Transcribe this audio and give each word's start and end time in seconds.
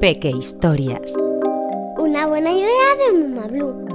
Peque 0.00 0.30
Historias. 0.30 1.14
Una 1.96 2.26
buena 2.26 2.50
idea 2.50 2.66
de 2.98 3.18
Muma 3.18 3.46
Blue. 3.46 3.86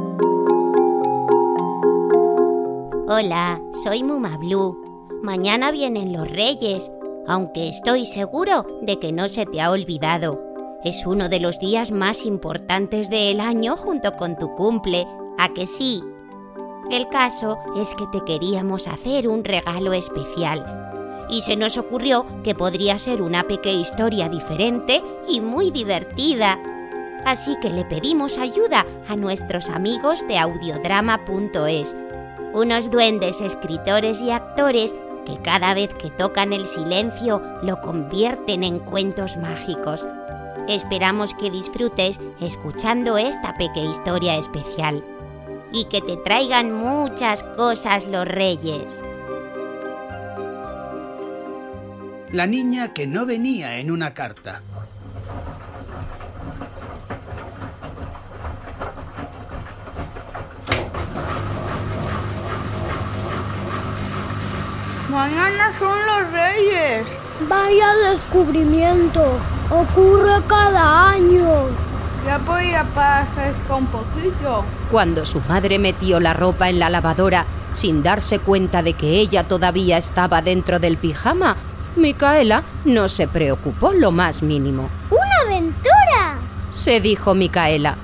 Hola, 3.10 3.62
soy 3.84 4.04
Muma 4.04 4.38
Blue. 4.38 4.82
Mañana 5.21 5.71
vienen 5.71 6.13
los 6.13 6.32
Reyes, 6.32 6.90
aunque 7.28 7.68
estoy 7.68 8.06
seguro 8.06 8.66
de 8.84 9.00
que 9.00 9.12
no 9.12 9.28
se 9.28 9.46
te 9.46 9.60
ha 9.60 9.70
olvidado. 9.70 10.42
Es 10.86 11.06
uno 11.06 11.28
de 11.28 11.42
los 11.42 11.60
días 11.60 11.92
más 11.92 12.26
importantes 12.26 13.10
del 13.10 13.42
año 13.42 13.76
junto 13.76 14.13
con 14.13 14.38
tu 14.38 14.56
cumple, 14.56 15.06
¿a 15.38 15.49
que 15.49 15.67
sí? 15.67 16.02
El 16.90 17.09
caso 17.09 17.58
es 17.76 17.94
que 17.95 18.08
te 18.13 18.23
queríamos 18.23 18.88
hacer 18.88 19.27
un 19.27 19.44
regalo 19.44 19.91
especial. 19.91 20.86
Y 21.30 21.41
se 21.41 21.55
nos 21.55 21.77
ocurrió 21.77 22.26
que 22.44 22.55
podría 22.55 22.99
ser 22.99 23.21
una 23.21 23.44
pequeña 23.44 23.81
historia 23.81 24.30
diferente 24.30 25.03
y 25.27 25.41
muy 25.41 25.72
divertida. 25.72 26.59
Así 27.26 27.55
que 27.62 27.70
le 27.70 27.86
pedimos 27.86 28.38
ayuda 28.38 28.86
a 29.08 29.16
nuestros 29.16 29.70
amigos 29.70 30.26
de 30.27 30.38
audiodrama.es, 30.38 31.98
unos 32.53 32.91
duendes 32.91 33.41
escritores 33.41 34.22
y 34.22 34.30
actores 34.30 34.94
que 35.26 35.41
cada 35.41 35.73
vez 35.73 35.94
que 35.95 36.12
tocan 36.12 36.53
el 36.53 36.66
silencio 36.67 37.42
lo 37.64 37.81
convierten 37.81 38.64
en 38.64 38.80
cuentos 38.80 39.38
mágicos. 39.38 40.05
Esperamos 40.67 41.34
que 41.34 41.52
disfrutes 41.52 42.20
escuchando 42.39 43.17
esta 43.17 43.55
pequeña 43.58 43.92
historia 43.92 44.36
especial 44.36 45.03
y 45.72 45.86
que 45.86 46.02
te 46.02 46.17
traigan 46.17 46.72
muchas 46.72 47.44
cosas 47.44 48.08
los 48.08 48.26
reyes. 48.26 49.03
La 52.35 52.48
niña 52.48 52.89
que 52.94 53.07
no 53.07 53.25
venía 53.25 53.77
en 53.77 53.89
una 53.89 54.13
carta. 54.13 54.62
Mañana 65.09 65.72
son 65.80 65.97
los 66.05 66.31
reyes. 66.33 67.08
Vaya 67.47 67.95
descubrimiento. 68.11 69.39
Ocurre 69.70 70.45
cada 70.49 71.11
año. 71.11 71.70
Ya 72.25 72.38
podía 72.39 72.83
parar 72.94 73.55
un 73.70 73.88
poquito. 73.88 74.66
Cuando 74.92 75.23
su 75.23 75.39
madre 75.39 75.80
metió 75.80 76.20
la 76.20 76.33
ropa 76.33 76.70
en 76.70 76.80
la 76.80 76.89
lavadora 76.89 77.45
sin 77.72 78.03
darse 78.03 78.39
cuenta 78.39 78.83
de 78.83 78.92
que 78.92 79.20
ella 79.22 79.47
todavía 79.47 79.97
estaba 79.97 80.42
dentro 80.42 80.80
del 80.80 80.97
pijama, 80.97 81.55
Micaela 81.96 82.64
no 82.84 83.08
se 83.08 83.28
preocupó 83.28 83.94
lo 83.94 84.12
más 84.12 84.42
mínimo. 84.44 84.90
¡Una 85.10 85.46
aventura! 85.46 86.40
Se 86.70 87.00
dijo 87.00 87.34
Micaela. 87.34 87.96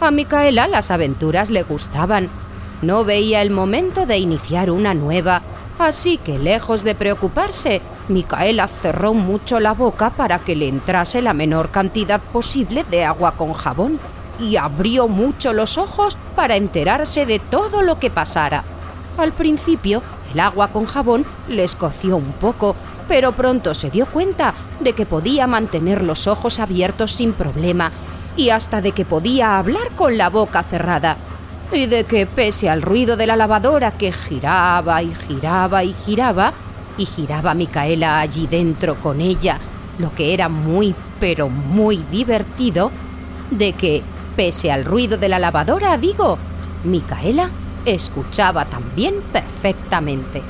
A 0.00 0.10
Micaela 0.10 0.66
las 0.66 0.90
aventuras 0.90 1.50
le 1.50 1.62
gustaban. 1.62 2.28
No 2.82 3.04
veía 3.04 3.42
el 3.42 3.50
momento 3.50 4.06
de 4.06 4.18
iniciar 4.18 4.70
una 4.70 4.92
nueva, 4.92 5.42
así 5.78 6.18
que 6.18 6.38
lejos 6.38 6.82
de 6.82 6.96
preocuparse, 6.96 7.80
Micaela 8.08 8.66
cerró 8.66 9.14
mucho 9.14 9.60
la 9.60 9.72
boca 9.72 10.10
para 10.10 10.40
que 10.40 10.56
le 10.56 10.68
entrase 10.68 11.22
la 11.22 11.32
menor 11.32 11.70
cantidad 11.70 12.20
posible 12.20 12.84
de 12.90 13.04
agua 13.04 13.32
con 13.36 13.52
jabón 13.52 14.00
y 14.40 14.56
abrió 14.56 15.08
mucho 15.08 15.52
los 15.52 15.78
ojos 15.78 16.16
para 16.34 16.56
enterarse 16.56 17.26
de 17.26 17.38
todo 17.38 17.82
lo 17.82 17.98
que 18.00 18.10
pasara. 18.10 18.64
Al 19.16 19.32
principio, 19.32 20.02
el 20.32 20.40
agua 20.40 20.68
con 20.68 20.84
jabón 20.84 21.24
le 21.48 21.64
escoció 21.64 22.16
un 22.16 22.32
poco, 22.32 22.76
pero 23.08 23.32
pronto 23.32 23.74
se 23.74 23.90
dio 23.90 24.06
cuenta 24.06 24.54
de 24.80 24.92
que 24.92 25.06
podía 25.06 25.46
mantener 25.46 26.02
los 26.02 26.26
ojos 26.26 26.60
abiertos 26.60 27.12
sin 27.12 27.32
problema 27.32 27.90
y 28.36 28.50
hasta 28.50 28.80
de 28.80 28.92
que 28.92 29.04
podía 29.04 29.58
hablar 29.58 29.90
con 29.96 30.16
la 30.18 30.28
boca 30.28 30.62
cerrada 30.62 31.16
y 31.72 31.86
de 31.86 32.04
que 32.04 32.26
pese 32.26 32.70
al 32.70 32.82
ruido 32.82 33.16
de 33.16 33.26
la 33.26 33.36
lavadora 33.36 33.92
que 33.92 34.12
giraba 34.12 35.02
y 35.02 35.14
giraba 35.14 35.84
y 35.84 35.92
giraba, 35.92 36.52
y 36.96 37.06
giraba 37.06 37.54
Micaela 37.54 38.20
allí 38.20 38.46
dentro 38.46 38.96
con 38.96 39.20
ella, 39.20 39.58
lo 39.98 40.14
que 40.14 40.34
era 40.34 40.48
muy 40.48 40.94
pero 41.20 41.48
muy 41.48 41.96
divertido, 42.10 42.90
de 43.50 43.72
que, 43.72 44.02
pese 44.36 44.70
al 44.70 44.84
ruido 44.84 45.18
de 45.18 45.28
la 45.28 45.38
lavadora, 45.38 45.96
digo, 45.98 46.38
Micaela 46.84 47.50
escuchaba 47.84 48.64
también 48.66 49.16
perfectamente. 49.32 50.42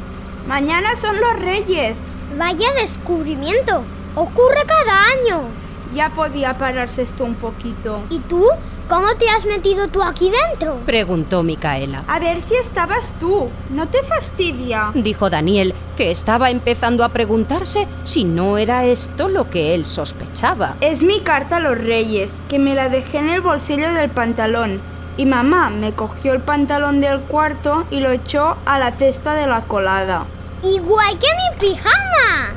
Mañana 0.47 0.95
son 1.01 1.19
los 1.21 1.39
reyes. 1.41 2.18
Vaya 2.39 2.73
descubrimiento. 2.81 3.83
Ocurre 4.15 4.63
cada 4.65 5.07
año. 5.07 5.49
Ya 5.93 6.11
podía 6.11 6.57
pararse 6.57 7.03
esto 7.03 7.25
un 7.25 7.35
poquito. 7.35 8.05
¿Y 8.11 8.21
tú? 8.21 8.47
¿Cómo 8.89 9.09
te 9.19 9.29
has 9.29 9.45
metido 9.45 9.89
tú 9.89 10.05
aquí 10.05 10.31
dentro? 10.31 10.77
Preguntó 10.87 11.43
Micaela. 11.43 12.05
A 12.07 12.21
ver 12.21 12.41
si 12.41 12.55
estabas 12.55 13.13
tú. 13.19 13.49
¿No 13.71 13.89
te 13.89 14.05
fastidia? 14.05 14.93
Dijo 14.95 15.31
Daniel, 15.31 15.75
que 15.97 16.13
estaba 16.13 16.51
empezando 16.51 17.03
a 17.03 17.09
preguntarse 17.09 17.89
si 18.05 18.23
no 18.23 18.57
era 18.57 18.85
esto 18.85 19.29
lo 19.29 19.51
que 19.51 19.75
él 19.75 19.85
sospechaba. 19.85 20.77
Es 20.81 21.03
mi 21.03 21.19
carta 21.21 21.57
a 21.57 21.61
los 21.61 21.77
reyes, 21.77 22.37
que 22.49 22.61
me 22.61 22.77
la 22.77 22.89
dejé 22.89 23.19
en 23.19 23.31
el 23.31 23.41
bolsillo 23.41 23.93
del 23.93 24.11
pantalón. 24.11 24.81
Y 25.17 25.27
mamá 25.27 25.71
me 25.71 25.93
cogió 25.93 26.35
el 26.35 26.41
pantalón 26.41 27.01
del 27.01 27.19
cuarto 27.19 27.85
y 27.91 27.99
lo 27.99 28.13
echó 28.13 28.57
a 28.65 28.79
la 28.79 28.93
cesta 28.93 29.35
de 29.35 29.49
la 29.49 29.63
colada. 29.63 30.25
Igual 30.63 31.19
que 31.19 31.27
mi 31.27 31.59
pijama. 31.59 32.55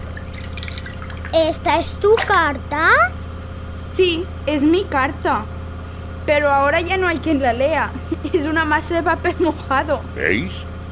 ¿Esta 1.34 1.80
es 1.80 1.98
tu 1.98 2.14
carta? 2.28 2.90
Sí, 3.96 4.26
es 4.46 4.64
mi 4.64 4.84
carta. 4.86 5.44
Pero 6.26 6.50
ahora 6.50 6.82
ya 6.82 6.98
no 6.98 7.08
hay 7.08 7.20
quien 7.20 7.42
la 7.42 7.54
lea. 7.54 7.92
Es 8.34 8.46
una 8.46 8.64
masa 8.66 8.96
de 8.96 9.04
papel 9.04 9.36
mojado. 9.40 10.02
¿Veis? 10.16 10.52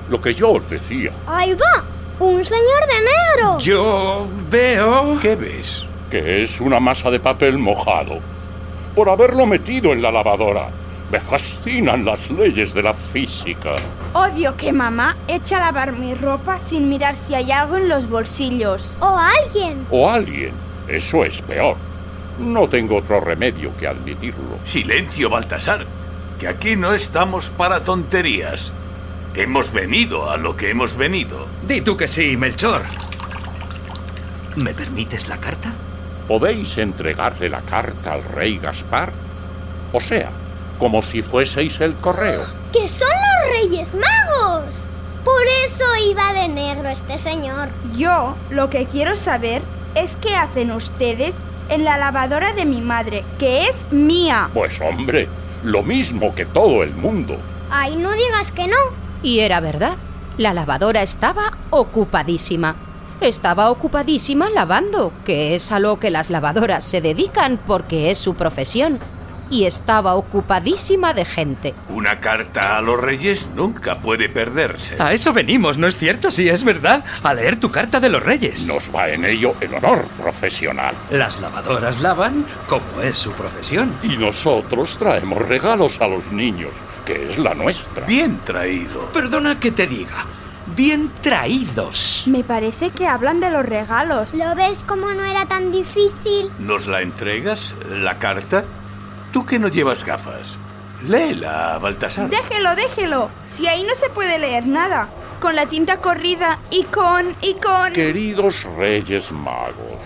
Lo 0.09 0.19
que 0.19 0.33
yo 0.33 0.51
os 0.51 0.69
decía. 0.69 1.11
Ahí 1.27 1.53
va. 1.53 1.83
Un 2.19 2.43
señor 2.43 2.81
de 2.87 2.99
negro. 2.99 3.59
Yo 3.59 4.27
veo... 4.49 5.17
¿Qué 5.21 5.35
ves? 5.35 5.85
Que 6.09 6.43
es 6.43 6.59
una 6.59 6.79
masa 6.79 7.09
de 7.09 7.19
papel 7.19 7.57
mojado. 7.57 8.19
Por 8.95 9.09
haberlo 9.09 9.45
metido 9.45 9.93
en 9.93 10.01
la 10.01 10.11
lavadora. 10.11 10.69
Me 11.11 11.19
fascinan 11.19 12.05
las 12.05 12.29
leyes 12.29 12.73
de 12.73 12.83
la 12.83 12.93
física. 12.93 13.77
Odio 14.13 14.55
que 14.55 14.71
mamá 14.71 15.17
eche 15.27 15.55
a 15.55 15.59
lavar 15.59 15.91
mi 15.93 16.13
ropa 16.13 16.59
sin 16.59 16.87
mirar 16.87 17.15
si 17.15 17.33
hay 17.33 17.51
algo 17.51 17.77
en 17.77 17.89
los 17.89 18.07
bolsillos. 18.07 18.97
O 18.99 19.17
alguien. 19.17 19.87
O 19.89 20.07
alguien. 20.07 20.51
Eso 20.87 21.25
es 21.25 21.41
peor. 21.41 21.77
No 22.39 22.67
tengo 22.67 22.97
otro 22.97 23.19
remedio 23.19 23.75
que 23.77 23.87
admitirlo. 23.87 24.59
Silencio, 24.65 25.29
Baltasar, 25.29 25.85
que 26.39 26.47
aquí 26.47 26.75
no 26.75 26.93
estamos 26.93 27.49
para 27.49 27.83
tonterías. 27.83 28.71
Hemos 29.33 29.73
venido 29.73 30.29
a 30.29 30.37
lo 30.37 30.55
que 30.55 30.69
hemos 30.69 30.95
venido. 30.95 31.47
Di 31.67 31.81
tú 31.81 31.97
que 31.97 32.07
sí, 32.07 32.37
Melchor. 32.37 32.83
¿Me 34.55 34.73
permites 34.73 35.27
la 35.27 35.37
carta? 35.37 35.73
¿Podéis 36.27 36.77
entregarle 36.77 37.49
la 37.49 37.61
carta 37.61 38.13
al 38.13 38.23
rey 38.23 38.57
Gaspar? 38.57 39.11
O 39.91 40.01
sea, 40.01 40.29
como 40.79 41.01
si 41.03 41.21
fueseis 41.21 41.79
el 41.81 41.93
correo. 41.95 42.41
¡Que 42.71 42.87
son 42.87 43.07
los 43.07 43.61
Reyes 43.61 43.93
Magos! 43.93 44.75
Por 45.23 45.43
eso 45.65 45.83
iba 46.09 46.33
de 46.33 46.47
negro 46.47 46.89
este 46.89 47.19
señor. 47.19 47.69
Yo 47.95 48.35
lo 48.49 48.69
que 48.69 48.85
quiero 48.85 49.17
saber 49.17 49.61
es 49.93 50.15
qué 50.15 50.35
hacen 50.35 50.71
ustedes 50.71 51.35
en 51.67 51.83
la 51.83 51.97
lavadora 51.97 52.53
de 52.53 52.65
mi 52.65 52.81
madre, 52.81 53.23
que 53.37 53.65
es 53.65 53.85
mía. 53.91 54.49
Pues 54.53 54.79
hombre, 54.81 55.27
lo 55.63 55.83
mismo 55.83 56.33
que 56.33 56.45
todo 56.45 56.83
el 56.83 56.93
mundo. 56.93 57.37
Ay, 57.69 57.97
no 57.97 58.11
digas 58.13 58.51
que 58.51 58.67
no. 58.67 58.77
Y 59.21 59.39
era 59.39 59.59
verdad. 59.59 59.97
La 60.37 60.53
lavadora 60.53 61.03
estaba 61.03 61.57
ocupadísima. 61.69 62.75
Estaba 63.19 63.69
ocupadísima 63.69 64.49
lavando, 64.49 65.11
que 65.25 65.53
es 65.53 65.73
a 65.73 65.79
lo 65.79 65.99
que 65.99 66.09
las 66.09 66.29
lavadoras 66.29 66.85
se 66.85 67.01
dedican 67.01 67.59
porque 67.67 68.09
es 68.09 68.17
su 68.17 68.35
profesión. 68.35 68.99
Y 69.49 69.65
estaba 69.65 70.15
ocupadísima 70.15 71.13
de 71.13 71.25
gente. 71.25 71.73
Una 71.89 72.19
carta 72.19 72.77
a 72.77 72.81
los 72.81 72.99
reyes 72.99 73.49
nunca 73.55 73.99
puede 73.99 74.29
perderse. 74.29 74.95
A 74.99 75.13
eso 75.13 75.33
venimos, 75.33 75.77
¿no 75.77 75.87
es 75.87 75.97
cierto? 75.97 76.31
Sí, 76.31 76.47
es 76.49 76.63
verdad. 76.63 77.03
A 77.23 77.33
leer 77.33 77.59
tu 77.59 77.71
carta 77.71 77.99
de 77.99 78.09
los 78.09 78.21
reyes. 78.21 78.67
Nos 78.67 78.93
va 78.93 79.09
en 79.09 79.25
ello 79.25 79.55
el 79.61 79.73
honor 79.73 80.07
profesional. 80.19 80.95
Las 81.09 81.39
lavadoras 81.41 81.99
lavan 82.01 82.45
como 82.67 83.01
es 83.01 83.17
su 83.17 83.31
profesión. 83.31 83.93
Y 84.03 84.17
nosotros 84.17 84.97
traemos 84.97 85.39
regalos 85.39 85.99
a 86.01 86.07
los 86.07 86.31
niños, 86.31 86.75
que 87.05 87.25
es 87.25 87.37
la 87.37 87.53
nuestra. 87.53 88.05
Bien 88.05 88.39
traído. 88.45 89.11
Perdona 89.11 89.59
que 89.59 89.71
te 89.71 89.87
diga. 89.87 90.25
Bien 90.75 91.11
traídos. 91.21 92.25
Me 92.27 92.43
parece 92.43 92.91
que 92.91 93.07
hablan 93.07 93.39
de 93.39 93.49
los 93.49 93.65
regalos. 93.65 94.33
¿Lo 94.35 94.53
ves 94.55 94.83
como 94.87 95.11
no 95.13 95.23
era 95.23 95.47
tan 95.47 95.71
difícil? 95.71 96.51
¿Nos 96.59 96.87
la 96.87 97.01
entregas, 97.01 97.73
la 97.89 98.19
carta? 98.19 98.63
Tú 99.31 99.45
que 99.45 99.59
no 99.59 99.67
llevas 99.67 100.03
gafas. 100.03 100.57
Léela, 101.07 101.77
Baltasar. 101.79 102.29
Déjelo, 102.29 102.75
déjelo. 102.75 103.29
Si 103.49 103.67
ahí 103.67 103.83
no 103.83 103.95
se 103.95 104.09
puede 104.09 104.39
leer 104.39 104.67
nada. 104.67 105.09
Con 105.39 105.55
la 105.55 105.67
tinta 105.67 106.01
corrida 106.01 106.59
y 106.69 106.83
con... 106.83 107.35
y 107.41 107.53
con... 107.53 107.93
Queridos 107.93 108.65
Reyes 108.75 109.31
Magos, 109.31 110.03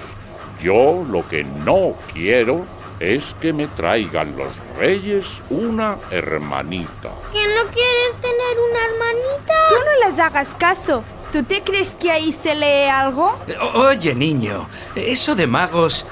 Yo 0.61 1.03
lo 1.09 1.27
que 1.27 1.43
no 1.43 1.95
quiero 2.13 2.67
es 2.99 3.35
que 3.41 3.51
me 3.51 3.67
traigan 3.67 4.35
los 4.37 4.53
reyes 4.77 5.41
una 5.49 5.97
hermanita. 6.11 7.09
¿Que 7.31 7.43
no 7.47 7.71
quieres 7.71 8.21
tener 8.21 8.57
una 8.69 8.79
hermanita? 8.85 9.53
Tú 9.69 9.75
no 9.75 10.07
les 10.07 10.19
hagas 10.19 10.53
caso. 10.55 11.03
¿Tú 11.31 11.43
te 11.43 11.63
crees 11.63 11.95
que 11.95 12.11
ahí 12.11 12.31
se 12.31 12.53
lee 12.53 12.87
algo? 12.87 13.35
Oye, 13.73 14.13
niño, 14.13 14.69
eso 14.95 15.33
de 15.33 15.47
magos, 15.47 16.05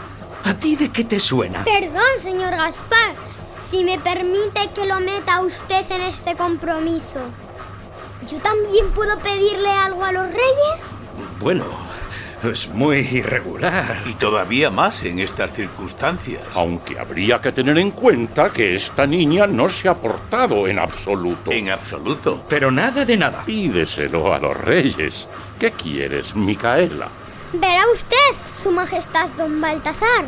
¿a 0.44 0.54
ti 0.54 0.76
de 0.76 0.90
qué 0.92 1.04
te 1.04 1.20
suena? 1.20 1.64
Perdón, 1.64 2.02
señor 2.20 2.52
Gaspar, 2.52 3.16
si 3.58 3.84
me 3.84 4.00
permite 4.00 4.70
que 4.76 4.86
lo 4.86 5.00
meta 5.00 5.42
usted 5.42 5.90
en 5.92 6.02
este 6.02 6.36
compromiso. 6.36 7.20
¿Yo 8.28 8.38
también 8.40 8.92
puedo 8.92 9.18
pedirle 9.20 9.70
algo 9.70 10.04
a 10.04 10.12
los 10.12 10.28
reyes? 10.28 11.00
Bueno, 11.40 11.66
es 12.44 12.70
muy 12.70 12.98
irregular. 12.98 14.02
Y 14.08 14.14
todavía 14.14 14.70
más 14.70 15.04
en 15.04 15.20
estas 15.20 15.54
circunstancias. 15.54 16.48
Aunque 16.54 17.00
habría 17.00 17.40
que 17.40 17.52
tener 17.52 17.78
en 17.78 17.92
cuenta 17.92 18.52
que 18.52 18.76
esta 18.76 19.08
niña 19.08 19.48
no 19.48 19.70
se 19.70 19.90
ha 19.90 19.96
portado 19.96 20.68
en 20.68 20.80
absoluto. 20.80 21.52
En 21.52 21.70
absoluto. 21.70 22.44
Pero 22.48 22.72
nada 22.72 23.06
de 23.06 23.18
nada. 23.18 23.44
Pídeselo 23.46 24.34
a 24.34 24.40
los 24.40 24.58
reyes. 24.58 25.28
¿Qué 25.60 25.72
quieres, 25.72 26.36
Micaela? 26.36 27.10
Verá 27.54 27.84
usted, 27.92 28.16
Su 28.46 28.72
Majestad 28.72 29.28
Don 29.32 29.60
Baltasar. 29.60 30.24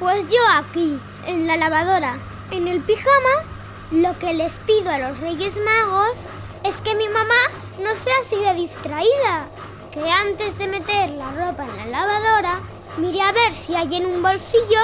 Pues 0.00 0.26
yo 0.26 0.40
aquí, 0.56 0.98
en 1.26 1.46
la 1.46 1.58
lavadora, 1.58 2.16
en 2.50 2.66
el 2.66 2.80
pijama, 2.80 3.44
lo 3.90 4.18
que 4.18 4.32
les 4.32 4.58
pido 4.60 4.90
a 4.90 4.98
los 4.98 5.20
Reyes 5.20 5.58
Magos 5.58 6.30
es 6.64 6.80
que 6.80 6.94
mi 6.94 7.10
mamá 7.10 7.34
no 7.78 7.94
sea 7.94 8.14
así 8.22 8.36
de 8.36 8.54
distraída. 8.54 9.50
Que 9.92 10.10
antes 10.10 10.56
de 10.56 10.66
meter 10.66 11.10
la 11.10 11.30
ropa 11.32 11.64
en 11.64 11.76
la 11.76 11.86
lavadora, 11.88 12.62
mire 12.96 13.20
a 13.20 13.32
ver 13.32 13.54
si 13.54 13.74
hay 13.74 13.94
en 13.94 14.06
un 14.06 14.22
bolsillo 14.22 14.80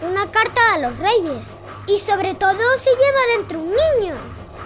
una 0.00 0.30
carta 0.30 0.72
a 0.72 0.78
los 0.78 0.96
Reyes. 0.96 1.64
Y 1.86 1.98
sobre 1.98 2.34
todo 2.34 2.78
si 2.78 2.88
lleva 2.88 3.36
dentro 3.36 3.58
un 3.58 3.68
niño. 3.68 4.14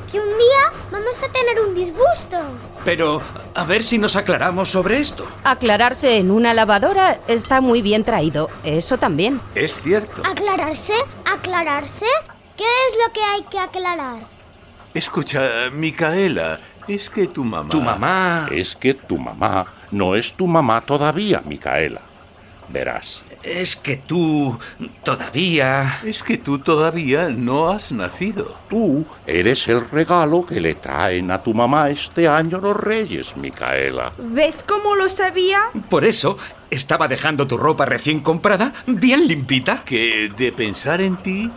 Que 0.08 0.20
un 0.20 0.38
día 0.38 0.72
vamos 0.92 1.20
a 1.20 1.32
tener 1.32 1.60
un 1.60 1.75
disgusto. 1.75 2.38
Pero, 2.84 3.23
a 3.55 3.64
ver 3.64 3.84
si 3.84 3.99
nos 3.99 4.17
aclaramos 4.17 4.70
sobre 4.70 4.99
esto. 4.99 5.26
Aclararse 5.44 6.19
en 6.19 6.31
una 6.31 6.52
lavadora 6.52 7.20
está 7.29 7.61
muy 7.61 7.81
bien 7.81 8.02
traído, 8.02 8.50
eso 8.64 8.99
también. 8.99 9.40
Es 9.55 9.81
cierto. 9.81 10.23
¿Aclararse? 10.29 10.94
¿Aclararse? 11.25 12.06
¿Qué 12.56 12.64
es 12.64 12.96
lo 13.06 13.12
que 13.12 13.20
hay 13.23 13.43
que 13.50 13.58
aclarar? 13.58 14.26
Escucha, 14.94 15.40
Micaela, 15.73 16.61
es 16.88 17.08
que 17.08 17.29
tu 17.29 17.44
mamá... 17.44 17.70
Tu 17.70 17.81
mamá... 17.81 18.49
Es 18.50 18.75
que 18.76 18.94
tu 18.94 19.17
mamá 19.17 19.67
no 19.90 20.14
es 20.17 20.35
tu 20.35 20.46
mamá 20.46 20.81
todavía, 20.81 21.43
Micaela. 21.44 22.02
Verás, 22.69 23.25
Es 23.42 23.76
que 23.76 23.96
tú 23.96 24.58
todavía... 25.02 26.00
Es 26.04 26.22
que 26.22 26.38
tú 26.38 26.60
todavía 26.60 27.28
no 27.28 27.68
has 27.70 27.90
nacido. 27.90 28.56
tú 28.68 29.04
eres 29.26 29.66
el 29.68 29.88
regalo 29.90 30.46
que 30.46 30.60
le 30.60 30.74
traen 30.74 31.30
a 31.30 31.42
tu 31.42 31.52
mamá 31.52 31.90
este 31.90 32.28
año 32.28 32.58
los 32.58 32.76
reyes, 32.76 33.36
Micaela. 33.36 34.12
¿Ves 34.18 34.64
cómo 34.66 34.94
lo 34.94 35.08
sabía? 35.08 35.60
Por 35.88 36.04
eso 36.04 36.38
estaba 36.70 37.08
dejando 37.08 37.46
tu 37.46 37.56
ropa 37.56 37.84
recién 37.84 38.20
comprada 38.20 38.72
bien 38.86 39.26
limpita. 39.26 39.84
Que 39.84 40.30
de 40.36 40.52
pensar 40.52 41.00
en 41.00 41.16
ti, 41.16 41.50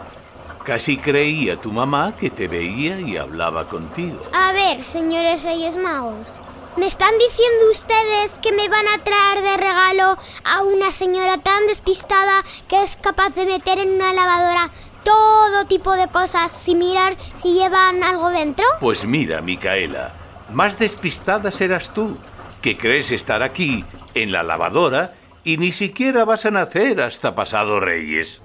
casi 0.64 0.98
creía 0.98 1.62
tu 1.62 1.72
mamá 1.72 2.16
que 2.18 2.30
te 2.30 2.48
veía 2.48 3.00
y 3.00 3.18
hablaba 3.18 3.68
contigo. 3.68 4.24
A 4.34 4.52
ver, 4.52 4.84
señores 4.84 5.44
Reyes 5.44 5.78
Magos. 5.78 6.30
¿Me 6.78 6.88
están 6.88 7.18
diciendo 7.18 7.72
ustedes 7.72 8.38
que 8.42 8.52
me 8.52 8.68
van 8.68 8.86
a 8.88 9.02
traer 9.02 9.42
de 9.42 9.56
regalo 9.56 10.18
a 10.44 10.62
una 10.64 10.92
señora 10.92 11.38
tan 11.38 11.68
despistada 11.68 12.44
que 12.68 12.84
es 12.84 12.98
capaz 12.98 13.30
de 13.30 13.46
meter 13.46 13.80
en 13.80 13.94
una 13.94 14.12
lavadora 14.12 14.70
todo 15.04 15.66
tipo 15.68 15.94
de 15.94 16.10
cosas 16.10 16.52
sin 16.52 16.80
mirar 16.80 17.16
si 17.36 17.54
llevan 17.54 18.04
algo 18.04 18.30
dentro? 18.30 18.66
Pues 18.82 19.06
mira, 19.06 19.42
Micaela, 19.42 20.16
más 20.52 20.78
despistada 20.78 21.50
serás 21.50 21.94
tú, 21.94 22.18
que 22.62 22.76
crees 22.76 23.12
estar 23.14 23.42
aquí, 23.42 23.86
en 24.14 24.34
la 24.34 24.44
lavadora, 24.44 25.14
y 25.46 25.58
ni 25.58 25.72
siquiera 25.72 26.26
vas 26.26 26.46
a 26.46 26.52
nacer 26.52 27.00
hasta 27.00 27.36
pasado 27.36 27.80
Reyes. 27.80 28.42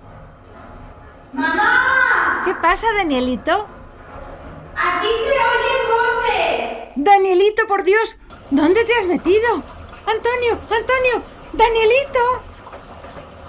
¿Qué 2.45 2.55
pasa, 2.55 2.87
Danielito? 2.97 3.67
Aquí 4.77 5.09
se 5.09 5.33
oyen 5.33 5.83
voces. 5.91 6.81
Danielito, 6.97 7.67
por 7.67 7.83
Dios, 7.83 8.20
¿dónde 8.51 8.85
te 8.85 8.93
has 8.95 9.07
metido? 9.07 9.63
Antonio, 10.07 10.59
Antonio, 10.71 11.23
Danielito. 11.53 12.43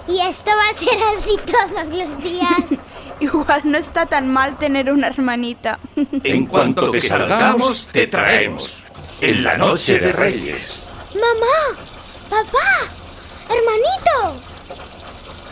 Y 0.08 0.20
esto 0.20 0.50
va 0.50 0.68
a 0.68 0.74
ser 0.74 0.98
así 1.14 1.36
todos 1.46 1.86
los 1.86 2.18
días. 2.22 2.80
Igual 3.20 3.62
no 3.64 3.78
está 3.78 4.06
tan 4.06 4.28
mal 4.28 4.58
tener 4.58 4.90
una 4.92 5.06
hermanita. 5.08 5.78
En 6.24 6.46
cuanto 6.46 6.90
que 6.90 7.00
salgamos, 7.00 7.86
te 7.92 8.06
traemos. 8.08 8.82
En 9.20 9.44
la 9.44 9.56
noche 9.56 10.00
de 10.00 10.10
Reyes. 10.10 10.90
¡Mamá! 11.14 11.80
¡Papá! 12.28 12.90
¡Hermanito! 13.48 14.42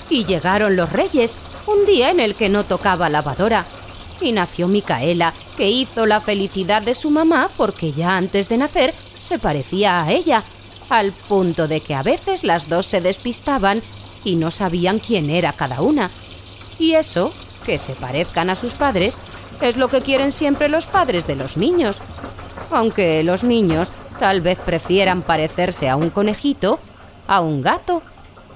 Y 0.08 0.24
llegaron 0.24 0.74
los 0.74 0.90
reyes, 0.90 1.36
un 1.66 1.86
día 1.86 2.10
en 2.10 2.18
el 2.18 2.34
que 2.34 2.48
no 2.48 2.64
tocaba 2.64 3.08
lavadora. 3.08 3.66
Y 4.20 4.32
nació 4.32 4.68
Micaela, 4.68 5.34
que 5.56 5.70
hizo 5.70 6.06
la 6.06 6.20
felicidad 6.20 6.82
de 6.82 6.94
su 6.94 7.10
mamá 7.10 7.50
porque 7.56 7.92
ya 7.92 8.16
antes 8.16 8.48
de 8.48 8.58
nacer 8.58 8.94
se 9.20 9.38
parecía 9.38 10.02
a 10.02 10.12
ella, 10.12 10.44
al 10.88 11.12
punto 11.12 11.68
de 11.68 11.80
que 11.80 11.94
a 11.94 12.02
veces 12.02 12.44
las 12.44 12.68
dos 12.68 12.86
se 12.86 13.00
despistaban 13.00 13.82
y 14.24 14.36
no 14.36 14.50
sabían 14.50 14.98
quién 14.98 15.30
era 15.30 15.52
cada 15.52 15.80
una. 15.80 16.10
Y 16.78 16.92
eso, 16.94 17.32
que 17.64 17.78
se 17.78 17.94
parezcan 17.94 18.50
a 18.50 18.56
sus 18.56 18.74
padres, 18.74 19.16
es 19.60 19.76
lo 19.76 19.88
que 19.88 20.00
quieren 20.00 20.32
siempre 20.32 20.68
los 20.68 20.86
padres 20.86 21.26
de 21.26 21.36
los 21.36 21.56
niños. 21.56 21.98
Aunque 22.70 23.22
los 23.22 23.44
niños 23.44 23.92
tal 24.18 24.40
vez 24.40 24.58
prefieran 24.58 25.22
parecerse 25.22 25.88
a 25.88 25.96
un 25.96 26.10
conejito, 26.10 26.80
a 27.26 27.40
un 27.40 27.62
gato 27.62 28.02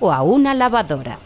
o 0.00 0.12
a 0.12 0.22
una 0.22 0.54
lavadora. 0.54 1.18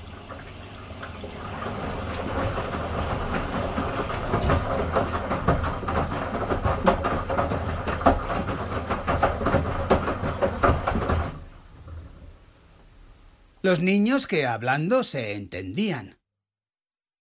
Los 13.63 13.81
niños 13.81 14.27
que 14.27 14.47
hablando 14.47 15.05
se 15.05 15.35
entendían. 15.35 16.19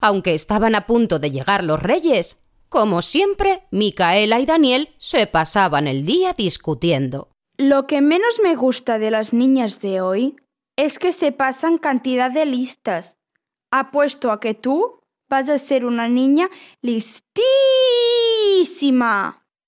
Aunque 0.01 0.34
estaban 0.34 0.75
a 0.75 0.86
punto 0.86 1.20
de 1.20 1.32
llegar 1.32 1.63
los 1.63 1.82
reyes, 1.82 2.38
como 2.70 3.01
siempre, 3.01 3.67
Micaela 3.72 4.39
y 4.39 4.46
Daniel 4.46 4.94
se 4.98 5.25
pasaban 5.25 5.88
el 5.88 6.06
día 6.06 6.34
discutiendo. 6.34 7.29
Lo 7.58 7.88
que 7.88 8.01
menos 8.01 8.39
me 8.44 8.56
gusta 8.56 9.00
de 9.00 9.10
las 9.10 9.34
niñas 9.34 9.79
de 9.79 10.01
hoy 10.01 10.36
es 10.77 11.00
que 11.00 11.13
se 11.13 11.32
pasan 11.32 11.77
cantidad 11.77 12.29
de 12.29 12.46
listas. 12.46 13.17
Apuesto 13.72 14.32
a 14.32 14.39
que 14.39 14.53
tú 14.53 15.00
vas 15.29 15.50
a 15.50 15.58
ser 15.58 15.86
una 15.86 16.08
niña 16.08 16.50
listísima. 16.82 17.34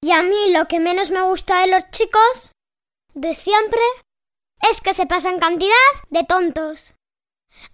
Y 0.02 0.12
a 0.12 0.22
mí 0.22 0.54
lo 0.54 0.68
que 0.68 0.80
menos 0.80 1.10
me 1.12 1.22
gusta 1.24 1.62
de 1.62 1.68
los 1.72 1.90
chicos, 1.90 2.54
de 3.14 3.34
siempre, 3.34 3.82
es 4.70 4.82
que 4.82 4.94
se 4.94 5.06
pasan 5.06 5.40
cantidad 5.40 5.74
de 6.10 6.24
tontos. 6.24 6.94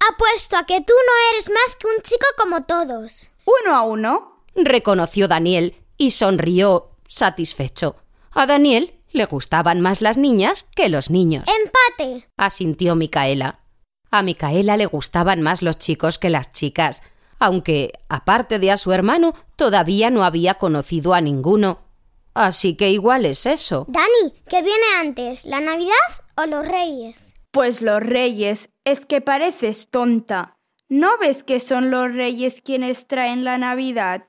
Apuesto 0.10 0.58
a 0.58 0.66
que 0.66 0.82
tú 0.82 0.94
no 0.94 1.34
eres 1.34 1.50
más 1.50 1.76
que 1.76 1.88
un 1.88 2.02
chico 2.02 2.26
como 2.38 2.64
todos. 2.64 3.30
Uno 3.46 3.76
a 3.76 3.82
uno. 3.84 4.44
reconoció 4.56 5.28
Daniel 5.28 5.76
y 5.98 6.12
sonrió 6.12 6.92
satisfecho. 7.08 7.96
A 8.32 8.46
Daniel 8.46 9.00
le 9.12 9.26
gustaban 9.26 9.82
más 9.82 10.02
las 10.02 10.18
niñas 10.18 10.68
que 10.76 10.90
los 10.90 11.10
niños, 11.10 11.46
Empate. 11.48 12.28
asintió 12.38 12.96
Micaela. 12.96 13.60
A 14.12 14.22
Micaela 14.24 14.78
le 14.78 14.86
gustaban 14.86 15.42
más 15.42 15.62
los 15.62 15.78
chicos 15.78 16.20
que 16.20 16.30
las 16.30 16.52
chicas, 16.52 17.02
aunque, 17.40 17.94
aparte 18.10 18.60
de 18.60 18.72
a 18.72 18.78
su 18.78 18.92
hermano, 18.92 19.34
todavía 19.56 20.10
no 20.10 20.24
había 20.24 20.56
conocido 20.56 21.14
a 21.14 21.22
ninguno. 21.22 21.80
Así 22.34 22.76
que 22.76 22.90
igual 22.90 23.26
es 23.26 23.46
eso. 23.46 23.86
Dani, 23.88 24.34
¿qué 24.50 24.62
viene 24.62 24.86
antes, 25.00 25.46
la 25.46 25.62
Navidad 25.62 25.94
o 26.38 26.46
los 26.46 26.68
Reyes? 26.68 27.36
Pues 27.52 27.82
los 27.82 28.02
reyes, 28.02 28.70
es 28.84 29.06
que 29.06 29.22
pareces 29.22 29.90
tonta. 29.90 30.58
¿No 30.90 31.18
ves 31.18 31.44
que 31.44 31.60
son 31.60 31.90
los 31.90 32.14
reyes 32.14 32.62
quienes 32.62 33.08
traen 33.08 33.44
la 33.44 33.58
Navidad? 33.58 34.28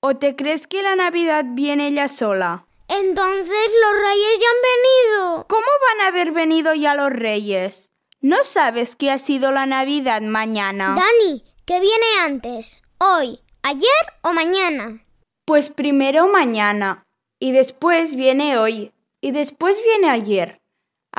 ¿O 0.00 0.16
te 0.16 0.36
crees 0.36 0.66
que 0.66 0.82
la 0.82 0.94
Navidad 0.94 1.44
viene 1.48 1.88
ella 1.88 2.06
sola? 2.06 2.66
Entonces 2.88 3.70
los 3.82 4.00
Reyes 4.00 4.40
ya 4.40 4.46
han 4.48 4.62
venido. 4.62 5.46
¿Cómo 5.48 5.66
van 5.88 6.00
a 6.02 6.06
haber 6.08 6.32
venido 6.32 6.72
ya 6.74 6.94
los 6.94 7.10
reyes? 7.10 7.92
¿No 8.20 8.36
sabes 8.44 8.96
que 8.96 9.10
ha 9.10 9.18
sido 9.18 9.52
la 9.52 9.66
Navidad 9.66 10.22
mañana? 10.22 10.94
Dani, 10.96 11.44
¿qué 11.66 11.80
viene 11.80 12.06
antes? 12.22 12.82
¿Hoy, 12.98 13.40
ayer 13.62 13.90
o 14.22 14.32
mañana? 14.32 15.04
Pues 15.44 15.68
primero 15.68 16.28
mañana, 16.28 17.04
y 17.38 17.52
después 17.52 18.16
viene 18.16 18.56
hoy, 18.56 18.92
y 19.20 19.32
después 19.32 19.80
viene 19.82 20.10
ayer. 20.10 20.57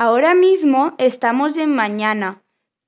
Ahora 0.02 0.32
mismo 0.32 0.94
estamos 0.96 1.58
en 1.58 1.74
mañana. 1.74 2.40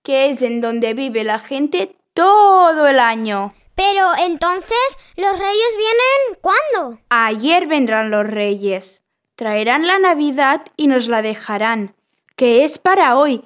que 0.02 0.30
es 0.30 0.40
en 0.40 0.62
donde 0.62 0.94
vive 0.94 1.24
la 1.24 1.38
gente 1.38 1.94
todo 2.14 2.86
el 2.86 2.98
año. 2.98 3.52
Pero 3.74 4.06
entonces, 4.18 4.78
¿los 5.16 5.38
reyes 5.38 5.76
vienen 5.76 6.40
cuándo? 6.40 6.98
Ayer 7.10 7.66
vendrán 7.66 8.10
los 8.10 8.26
reyes. 8.26 9.04
Traerán 9.34 9.86
la 9.86 9.98
Navidad 9.98 10.62
y 10.74 10.86
nos 10.86 11.06
la 11.06 11.20
dejarán, 11.20 11.94
que 12.34 12.64
es 12.64 12.78
para 12.78 13.18
hoy, 13.18 13.44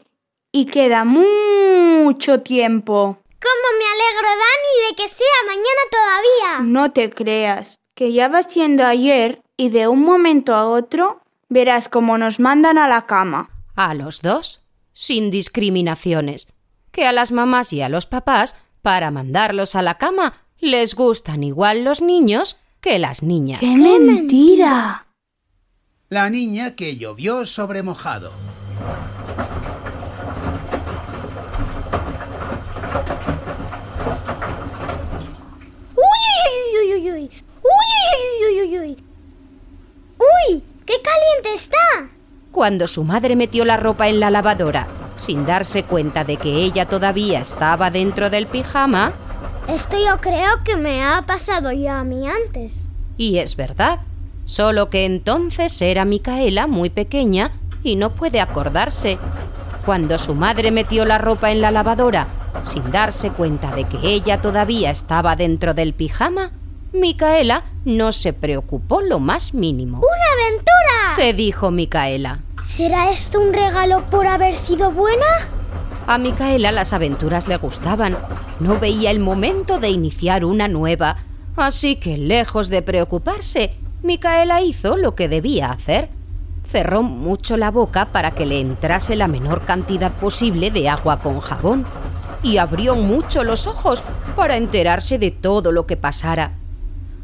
y 0.53 0.67
queda 0.67 1.05
mucho 1.05 2.43
tiempo. 2.43 3.19
¿Cómo 3.19 3.69
me 3.81 3.85
alegro, 3.85 4.29
Dani, 4.29 4.89
de 4.91 4.97
que 4.97 5.09
sea 5.09 5.27
mañana 5.45 5.83
todavía? 5.91 6.71
No 6.71 6.93
te 6.93 7.11
creas, 7.11 7.81
que 7.97 8.13
ya 8.13 8.29
va 8.29 8.45
siendo 8.45 8.87
ayer 8.87 9.43
y 9.57 9.71
de 9.71 9.89
un 9.89 10.05
momento 10.05 10.55
a 10.55 10.69
otro 10.69 11.21
verás 11.49 11.89
cómo 11.89 12.17
nos 12.17 12.39
mandan 12.39 12.79
a 12.79 12.87
la 12.87 13.07
cama. 13.07 13.51
A 13.77 13.93
los 13.93 14.23
dos, 14.23 14.63
sin 14.95 15.31
discriminaciones, 15.31 16.49
que 16.93 17.07
a 17.07 17.13
las 17.13 17.31
mamás 17.31 17.75
y 17.75 17.83
a 17.83 17.91
los 17.91 18.07
papás, 18.07 18.57
para 18.81 19.11
mandarlos 19.11 19.75
a 19.75 19.83
la 19.83 19.99
cama, 19.99 20.47
les 20.59 20.95
gustan 20.95 21.45
igual 21.45 21.85
los 21.85 22.01
niños 22.01 22.57
que 22.81 22.99
las 22.99 23.23
niñas. 23.23 23.61
¡Qué 23.61 23.77
mentira! 23.77 25.07
La 26.09 26.31
niña 26.31 26.75
que 26.75 26.97
llovió 26.97 27.45
sobre 27.45 27.83
mojado. 27.83 28.33
¡Uy, 35.95 36.81
uy, 36.81 36.95
uy, 36.95 36.95
uy, 36.95 37.13
uy! 37.13 37.31
¡Uy, 37.63 38.49
uy, 38.49 38.61
uy, 38.61 38.61
uy, 38.63 38.79
uy! 38.79 38.97
¡Uy! 40.19 40.65
¡Qué 40.87 40.95
caliente 41.03 41.55
está! 41.55 42.16
Cuando 42.57 42.87
su 42.87 43.05
madre 43.05 43.37
metió 43.37 43.67
la 43.67 43.77
ropa 43.77 44.09
en 44.09 44.19
la 44.19 44.31
lavadora, 44.31 44.87
sin 45.19 45.45
darse 45.45 45.83
cuenta 45.83 46.25
de 46.25 46.39
que 46.39 46.65
ella 46.65 46.89
todavía 46.89 47.39
estaba 47.39 47.91
dentro 47.91 48.31
del 48.31 48.47
pijama, 48.47 49.13
Esto 49.69 49.99
yo 49.99 50.19
creo 50.23 50.65
que 50.65 50.75
me 50.75 51.05
ha 51.05 51.21
pasado 51.27 51.71
ya 51.71 52.01
a 52.01 52.05
mí 52.05 52.27
antes. 52.27 52.89
y 53.19 53.37
es 53.41 53.57
verdad, 53.57 53.99
solo 54.47 54.89
que 54.89 55.05
entonces 55.05 55.83
era 55.83 56.07
Micaela 56.07 56.67
muy 56.67 56.89
pequeña 56.89 57.51
y 57.83 57.97
no 57.97 58.15
puede 58.15 58.41
acordarse. 58.41 59.19
Cuando 59.85 60.17
su 60.19 60.35
madre 60.35 60.71
metió 60.71 61.05
la 61.05 61.19
ropa 61.19 61.51
en 61.51 61.61
la 61.61 61.71
lavadora, 61.71 62.27
sin 62.63 62.91
darse 62.91 63.33
cuenta 63.33 63.71
de 63.77 63.85
que 63.85 63.99
ella 64.03 64.41
todavía 64.41 64.91
estaba 64.91 65.37
dentro 65.37 65.75
del 65.75 65.93
pijama, 65.93 66.53
Micaela 66.93 67.65
no 67.85 68.13
se 68.13 68.33
preocupó 68.33 69.01
lo 69.01 69.19
más 69.19 69.55
mínimo. 69.55 69.99
¡Una 69.99 70.45
aventura! 70.45 71.15
Se 71.17 71.33
dijo 71.33 71.71
Micaela. 71.71 72.41
¿Será 72.63 73.11
esto 73.11 73.41
un 73.41 73.53
regalo 73.53 74.05
por 74.11 74.27
haber 74.27 74.57
sido 74.57 74.91
buena? 74.91 75.27
A 76.07 76.19
Micaela 76.19 76.73
las 76.73 76.93
aventuras 76.93 77.49
le 77.49 77.57
gustaban. 77.57 78.17
No 78.61 78.79
veía 78.79 79.11
el 79.11 79.21
momento 79.21 79.79
de 79.79 79.91
iniciar 79.91 80.45
una 80.45 80.69
nueva. 80.69 81.19
Así 81.57 81.97
que, 81.97 82.17
lejos 82.17 82.69
de 82.69 82.83
preocuparse, 82.83 83.75
Micaela 84.03 84.63
hizo 84.63 84.97
lo 84.97 85.15
que 85.15 85.29
debía 85.29 85.71
hacer. 85.71 86.09
Cerró 86.67 87.03
mucho 87.03 87.57
la 87.57 87.71
boca 87.71 88.13
para 88.13 88.33
que 88.33 88.47
le 88.47 88.61
entrase 88.61 89.17
la 89.17 89.29
menor 89.29 89.65
cantidad 89.65 90.13
posible 90.13 90.71
de 90.71 90.89
agua 90.89 91.21
con 91.21 91.41
jabón. 91.41 91.87
Y 92.43 92.59
abrió 92.59 92.95
mucho 92.95 93.43
los 93.43 93.67
ojos 93.67 94.03
para 94.37 94.57
enterarse 94.57 95.19
de 95.19 95.31
todo 95.31 95.73
lo 95.73 95.87
que 95.87 95.97
pasara. 95.97 96.53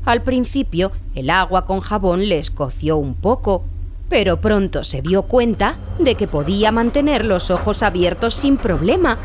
Al 0.04 0.22
principio, 0.22 0.90
el 1.14 1.30
agua 1.30 1.64
con 1.64 1.80
jabón 1.80 2.28
le 2.28 2.38
escoció 2.38 2.96
un 2.96 3.14
poco, 3.14 3.64
pero 4.08 4.40
pronto 4.40 4.82
se 4.82 5.00
dio 5.00 5.22
cuenta 5.22 5.76
de 5.98 6.16
que 6.16 6.26
podía 6.26 6.72
mantener 6.72 7.24
los 7.24 7.50
ojos 7.50 7.82
abiertos 7.82 8.34
sin 8.34 8.56
problema 8.56 9.18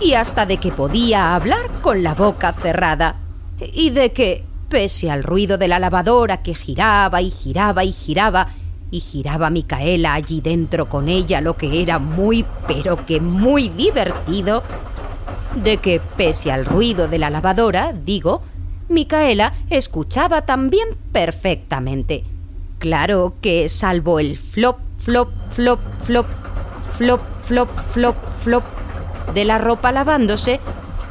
y 0.00 0.14
hasta 0.14 0.46
de 0.46 0.56
que 0.56 0.72
podía 0.72 1.34
hablar 1.34 1.70
con 1.82 2.02
la 2.02 2.14
boca 2.14 2.52
cerrada. 2.54 3.16
Y 3.72 3.90
de 3.90 4.12
que, 4.12 4.44
pese 4.68 5.10
al 5.10 5.22
ruido 5.22 5.58
de 5.58 5.68
la 5.68 5.78
lavadora 5.78 6.42
que 6.42 6.54
giraba 6.54 7.20
y 7.20 7.30
giraba 7.30 7.84
y 7.84 7.92
giraba, 7.92 8.48
y 8.90 9.00
giraba 9.00 9.50
Micaela 9.50 10.14
allí 10.14 10.40
dentro 10.40 10.88
con 10.88 11.08
ella, 11.08 11.40
lo 11.40 11.56
que 11.56 11.82
era 11.82 11.98
muy, 11.98 12.44
pero 12.66 13.04
que 13.06 13.20
muy 13.20 13.68
divertido, 13.68 14.62
de 15.62 15.76
que, 15.76 16.00
pese 16.16 16.50
al 16.50 16.64
ruido 16.64 17.06
de 17.06 17.18
la 17.18 17.30
lavadora, 17.30 17.92
digo, 17.92 18.42
Micaela 18.92 19.54
escuchaba 19.70 20.42
también 20.42 20.88
perfectamente. 21.12 22.24
Claro 22.78 23.34
que 23.40 23.68
salvo 23.68 24.18
el 24.18 24.36
flop, 24.36 24.78
flop, 24.98 25.30
flop, 25.50 25.80
flop, 26.04 26.26
flop, 26.96 27.20
flop, 27.44 27.70
flop, 27.92 28.16
flop 28.40 28.64
de 29.34 29.44
la 29.44 29.58
ropa 29.58 29.92
lavándose, 29.92 30.60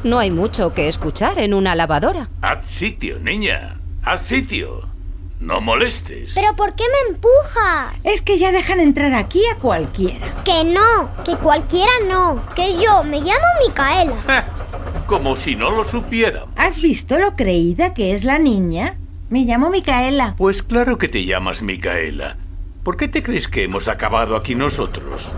no 0.04 0.18
hay 0.18 0.30
mucho 0.30 0.74
que 0.74 0.88
escuchar 0.88 1.38
en 1.38 1.54
una 1.54 1.74
lavadora. 1.74 2.28
Haz 2.40 2.66
sitio, 2.66 3.18
niña. 3.18 3.78
Haz 4.02 4.22
sitio. 4.22 4.88
No 5.40 5.60
molestes. 5.60 6.32
¿Pero 6.34 6.54
por 6.54 6.74
qué 6.76 6.84
me 6.84 7.14
empujas? 7.14 8.04
Es 8.04 8.22
que 8.22 8.38
ya 8.38 8.52
dejan 8.52 8.78
entrar 8.78 9.12
aquí 9.12 9.42
a 9.52 9.58
cualquiera. 9.58 10.44
Que 10.44 10.64
no, 10.64 11.10
que 11.24 11.36
cualquiera 11.36 11.90
no, 12.08 12.42
que 12.54 12.74
yo 12.80 13.02
me 13.02 13.20
llamo 13.20 13.46
Micaela. 13.66 14.14
Como 15.12 15.36
si 15.36 15.56
no 15.56 15.70
lo 15.70 15.84
supiera. 15.84 16.46
¿Has 16.56 16.80
visto 16.80 17.18
lo 17.18 17.36
creída 17.36 17.92
que 17.92 18.14
es 18.14 18.24
la 18.24 18.38
niña? 18.38 18.96
Me 19.28 19.44
llamo 19.44 19.68
Micaela. 19.68 20.36
Pues 20.38 20.62
claro 20.62 20.96
que 20.96 21.06
te 21.06 21.26
llamas 21.26 21.60
Micaela. 21.60 22.38
¿Por 22.82 22.96
qué 22.96 23.08
te 23.08 23.22
crees 23.22 23.46
que 23.46 23.64
hemos 23.64 23.88
acabado 23.88 24.36
aquí 24.36 24.54
nosotros? 24.54 25.30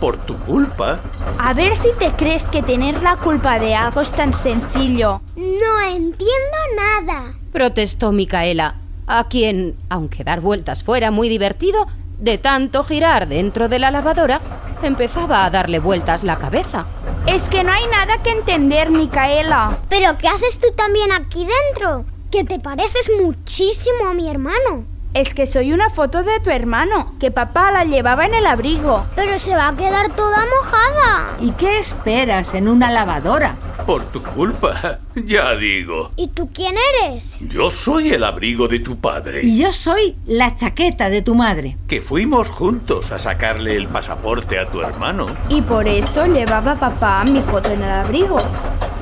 Por 0.00 0.16
tu 0.16 0.38
culpa. 0.38 1.00
A 1.38 1.52
ver 1.52 1.76
si 1.76 1.90
te 1.98 2.12
crees 2.12 2.46
que 2.46 2.62
tener 2.62 3.02
la 3.02 3.16
culpa 3.16 3.58
de 3.58 3.74
algo 3.74 4.00
es 4.00 4.10
tan 4.10 4.32
sencillo. 4.32 5.20
No 5.36 5.80
entiendo 5.86 6.58
nada. 6.74 7.34
Protestó 7.52 8.10
Micaela, 8.10 8.76
a 9.06 9.28
quien, 9.28 9.76
aunque 9.90 10.24
dar 10.24 10.40
vueltas 10.40 10.82
fuera 10.82 11.10
muy 11.10 11.28
divertido, 11.28 11.88
de 12.24 12.38
tanto 12.38 12.82
girar 12.84 13.28
dentro 13.28 13.68
de 13.68 13.78
la 13.78 13.90
lavadora, 13.90 14.40
empezaba 14.82 15.44
a 15.44 15.50
darle 15.50 15.78
vueltas 15.78 16.24
la 16.24 16.38
cabeza. 16.38 16.86
Es 17.26 17.50
que 17.50 17.62
no 17.62 17.70
hay 17.70 17.86
nada 17.88 18.22
que 18.22 18.30
entender, 18.30 18.90
Micaela. 18.90 19.78
¿Pero 19.90 20.16
qué 20.16 20.28
haces 20.28 20.58
tú 20.58 20.68
también 20.74 21.12
aquí 21.12 21.46
dentro? 21.46 22.06
Que 22.30 22.42
te 22.42 22.58
pareces 22.58 23.10
muchísimo 23.20 24.08
a 24.08 24.14
mi 24.14 24.30
hermano. 24.30 24.86
Es 25.12 25.34
que 25.34 25.46
soy 25.46 25.72
una 25.74 25.90
foto 25.90 26.22
de 26.22 26.40
tu 26.40 26.48
hermano, 26.48 27.14
que 27.20 27.30
papá 27.30 27.70
la 27.70 27.84
llevaba 27.84 28.24
en 28.24 28.34
el 28.34 28.46
abrigo. 28.46 29.04
Pero 29.14 29.38
se 29.38 29.54
va 29.54 29.68
a 29.68 29.76
quedar 29.76 30.08
toda 30.16 30.38
mojada. 30.38 31.36
¿Y 31.40 31.52
qué 31.52 31.78
esperas 31.78 32.54
en 32.54 32.68
una 32.68 32.90
lavadora? 32.90 33.56
Por 33.86 34.04
tu 34.06 34.22
culpa. 34.22 34.98
Ya 35.14 35.54
digo. 35.54 36.10
¿Y 36.16 36.28
tú 36.28 36.48
quién 36.52 36.74
eres? 37.02 37.38
Yo 37.40 37.70
soy 37.70 38.10
el 38.10 38.24
abrigo 38.24 38.66
de 38.66 38.80
tu 38.80 38.96
padre. 38.96 39.40
Y 39.44 39.58
yo 39.58 39.72
soy 39.72 40.16
la 40.26 40.54
chaqueta 40.56 41.08
de 41.08 41.22
tu 41.22 41.34
madre. 41.34 41.76
Que 41.86 42.00
fuimos 42.00 42.48
juntos 42.50 43.12
a 43.12 43.18
sacarle 43.18 43.76
el 43.76 43.88
pasaporte 43.88 44.58
a 44.58 44.70
tu 44.70 44.80
hermano. 44.80 45.26
Y 45.48 45.62
por 45.62 45.86
eso 45.86 46.26
llevaba 46.26 46.80
papá 46.80 47.24
mi 47.30 47.42
foto 47.42 47.70
en 47.70 47.82
el 47.82 47.90
abrigo. 47.90 48.38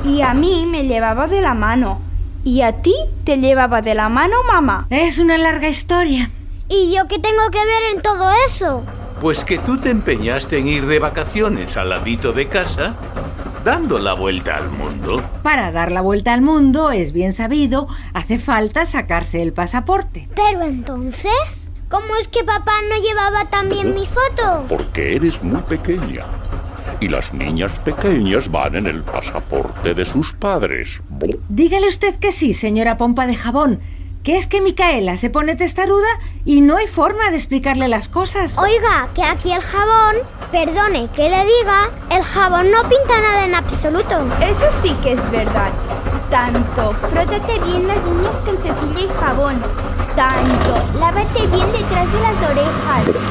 Y 0.05 0.21
a 0.23 0.35
mí 0.35 0.67
me 0.67 0.85
llevaba 0.85 1.29
de 1.29 1.41
la 1.41 1.55
mano. 1.55 2.01
Y 2.45 2.63
a 2.63 2.83
ti 2.83 2.95
te 3.25 3.39
llevaba 3.39 3.83
de 3.83 3.95
la 3.95 4.09
mano 4.09 4.37
mamá. 4.47 4.87
Es 4.91 5.19
una 5.19 5.39
larga 5.39 5.69
historia. 5.69 6.31
¿Y 6.69 6.95
yo 6.95 7.07
qué 7.07 7.19
tengo 7.19 7.51
que 7.51 7.59
ver 7.59 7.95
en 7.95 8.03
todo 8.03 8.31
eso? 8.47 8.83
Pues 9.21 9.45
que 9.45 9.59
tú 9.59 9.79
te 9.79 9.91
empeñaste 9.91 10.59
en 10.59 10.67
ir 10.67 10.87
de 10.87 10.99
vacaciones 10.99 11.77
al 11.77 11.91
ladito 11.91 12.33
de 12.33 12.49
casa, 12.49 12.97
dando 13.65 13.99
la 13.99 14.15
vuelta 14.15 14.57
al 14.57 14.71
mundo. 14.71 15.23
Para 15.43 15.71
dar 15.73 15.93
la 15.93 16.01
vuelta 16.01 16.33
al 16.33 16.43
mundo, 16.43 16.91
es 16.91 17.13
bien 17.13 17.33
sabido, 17.33 17.89
hace 18.13 18.39
falta 18.39 18.87
sacarse 18.87 19.43
el 19.43 19.53
pasaporte. 19.53 20.29
Pero 20.35 20.63
entonces, 20.63 21.71
¿cómo 21.89 22.17
es 22.21 22.29
que 22.29 22.45
papá 22.45 22.73
no 22.89 23.03
llevaba 23.03 23.51
también 23.51 23.95
mi 23.95 24.07
foto? 24.07 24.67
Porque 24.69 25.17
eres 25.17 25.43
muy 25.43 25.63
pequeña. 25.63 26.27
Y 27.01 27.09
las 27.09 27.33
niñas 27.33 27.79
pequeñas 27.79 28.51
van 28.51 28.77
en 28.77 28.87
el 28.87 29.03
pasaporte 29.03 29.95
de 29.95 30.05
sus 30.05 30.33
padres. 30.33 31.01
Dígale 31.49 31.89
usted 31.89 32.17
que 32.17 32.33
sí, 32.33 32.55
señora 32.55 32.97
Pompa 32.97 33.27
de 33.27 33.37
Jabón, 33.37 33.81
que 34.23 34.37
es 34.37 34.47
que 34.47 34.61
Micaela 34.61 35.17
se 35.17 35.31
pone 35.31 35.57
testaruda 35.57 36.09
y 36.45 36.61
no 36.61 36.77
hay 36.77 36.87
forma 36.87 37.31
de 37.31 37.37
explicarle 37.37 37.89
las 37.89 38.09
cosas. 38.09 38.57
Oiga, 38.59 39.09
que 39.15 39.25
aquí 39.25 39.53
el 39.53 39.61
jabón, 39.61 40.17
perdone 40.51 41.09
que 41.15 41.29
le 41.29 41.45
diga, 41.45 41.91
el 42.15 42.23
jabón 42.23 42.71
no 42.71 42.83
pinta 42.89 43.21
nada 43.21 43.45
en 43.45 43.55
absoluto. 43.55 44.27
Eso 44.41 44.67
sí 44.81 44.95
que 45.03 45.13
es 45.13 45.31
verdad. 45.31 45.73
Tanto, 46.31 46.93
frótate 47.11 47.59
bien 47.61 47.87
las 47.89 48.07
uñas 48.07 48.37
con 48.39 48.57
cepillo 48.59 49.07
y 49.07 49.21
jabón. 49.21 49.61
Tanto, 50.15 50.99
lávate 50.99 51.47
bien 51.49 51.73
detrás 51.73 52.13
de 52.13 52.21
las 52.21 52.51
orejas. 52.51 53.23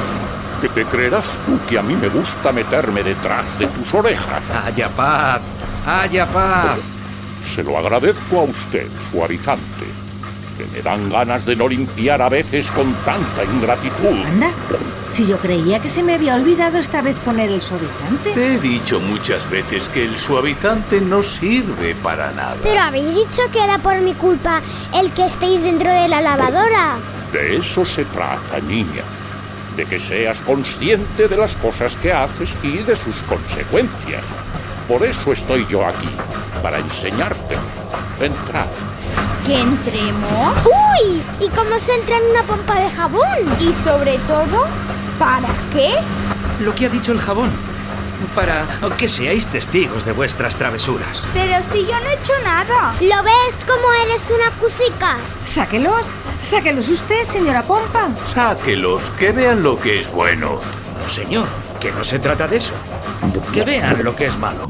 ¿Que 0.62 0.70
te 0.70 0.86
creerás 0.86 1.28
tú 1.46 1.60
que 1.68 1.80
a 1.80 1.82
mí 1.82 1.96
me 1.96 2.10
gusta 2.10 2.52
meterme 2.52 3.02
detrás 3.02 3.58
de 3.58 3.68
tus 3.68 3.94
orejas? 3.94 4.44
Haya 4.66 4.90
paz, 4.90 5.42
haya 5.88 6.28
paz. 6.28 6.80
Se 7.44 7.64
lo 7.64 7.78
agradezco 7.78 8.42
a 8.42 8.44
usted, 8.44 8.88
suavizante. 9.10 10.01
Que 10.62 10.78
me 10.78 10.82
dan 10.82 11.10
ganas 11.10 11.46
de 11.46 11.56
no 11.56 11.68
limpiar 11.68 12.22
a 12.22 12.30
veces 12.30 12.70
con 12.72 12.94
tanta 13.04 13.44
ingratitud. 13.44 14.26
Anda, 14.26 14.52
si 15.12 15.26
yo 15.26 15.40
creía 15.40 15.80
que 15.80 15.90
se 15.90 16.04
me 16.04 16.14
había 16.14 16.36
olvidado 16.36 16.78
esta 16.78 17.02
vez 17.02 17.18
poner 17.18 17.50
el 17.50 17.62
suavizante. 17.62 18.32
Te 18.34 18.54
he 18.54 18.60
dicho 18.60 19.00
muchas 19.00 19.50
veces 19.50 19.90
que 19.90 20.06
el 20.06 20.18
suavizante 20.18 21.02
no 21.02 21.24
sirve 21.24 21.96
para 21.96 22.32
nada. 22.32 22.58
Pero 22.62 22.80
habéis 22.80 23.16
dicho 23.16 23.42
que 23.52 23.64
era 23.64 23.80
por 23.80 24.00
mi 24.02 24.14
culpa 24.14 24.62
el 24.94 25.12
que 25.12 25.26
estéis 25.26 25.64
dentro 25.64 25.92
de 25.92 26.08
la 26.08 26.22
lavadora. 26.22 26.98
De 27.34 27.58
eso 27.58 27.84
se 27.84 28.06
trata, 28.06 28.60
niña. 28.60 29.04
De 29.76 29.86
que 29.86 30.00
seas 30.00 30.42
consciente 30.42 31.28
de 31.28 31.38
las 31.38 31.56
cosas 31.56 31.96
que 31.96 32.12
haces 32.12 32.56
y 32.62 32.78
de 32.78 32.96
sus 32.96 33.24
consecuencias. 33.24 34.24
Por 34.88 35.04
eso 35.06 35.32
estoy 35.32 35.66
yo 35.68 35.88
aquí, 35.88 36.10
para 36.62 36.78
enseñarte. 36.78 37.56
Entrad. 38.20 38.91
¿Que 39.46 39.60
entremos? 39.60 40.56
¡Uy! 40.66 41.24
¿Y 41.40 41.50
cómo 41.50 41.80
se 41.80 41.96
entra 41.96 42.18
en 42.18 42.30
una 42.30 42.44
pompa 42.44 42.80
de 42.80 42.90
jabón? 42.92 43.58
Y 43.60 43.74
sobre 43.74 44.20
todo, 44.20 44.68
¿para 45.18 45.50
qué? 45.74 45.94
Lo 46.60 46.76
que 46.76 46.86
ha 46.86 46.90
dicho 46.90 47.12
el 47.12 47.20
jabón. 47.20 47.50
Para 48.36 48.66
que 48.98 49.10
seáis 49.10 49.48
testigos 49.48 50.06
de 50.06 50.12
vuestras 50.12 50.56
travesuras. 50.56 51.26
Pero 51.34 51.64
si 51.64 51.88
yo 51.88 52.00
no 52.00 52.10
he 52.10 52.14
hecho 52.14 52.34
nada. 52.44 52.94
¿Lo 53.02 53.24
ves 53.24 53.66
como 53.66 53.92
eres 54.06 54.24
una 54.30 54.52
cusica? 54.60 55.18
Sáquelos, 55.44 56.06
sáquelos 56.44 56.88
usted, 56.88 57.26
señora 57.26 57.64
Pompa. 57.64 58.10
Sáquelos, 58.28 59.10
que 59.18 59.32
vean 59.32 59.64
lo 59.64 59.80
que 59.80 60.00
es 60.00 60.12
bueno. 60.12 60.62
No, 61.02 61.10
señor, 61.10 61.48
que 61.80 61.92
no 61.92 62.04
se 62.04 62.20
trata 62.20 62.48
de 62.48 62.58
eso. 62.58 62.76
Que 63.52 63.64
vean 63.64 64.04
lo 64.04 64.16
que 64.16 64.28
es 64.28 64.38
malo. 64.38 64.70